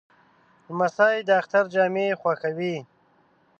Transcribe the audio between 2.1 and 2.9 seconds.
خوښوي.